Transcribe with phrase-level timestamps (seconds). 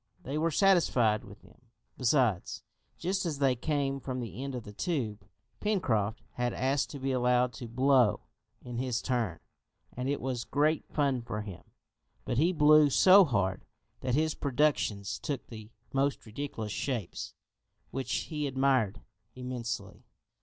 [0.23, 1.61] They were satisfied with them,
[1.95, 2.63] besides,
[2.97, 5.23] just as they came from the end of the tube.
[5.59, 8.21] Pencroft had asked to be allowed to "blow"
[8.63, 9.39] in his turn,
[9.95, 11.61] and it was great fun for him;
[12.25, 13.63] but he blew so hard
[13.99, 17.35] that his productions took the most ridiculous shapes,
[17.91, 19.01] which he admired
[19.35, 20.03] immensely.